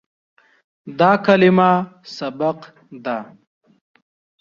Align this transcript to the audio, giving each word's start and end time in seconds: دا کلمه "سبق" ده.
دا 0.99 1.11
کلمه 1.25 1.71
"سبق" 2.15 2.59
ده. 3.03 3.17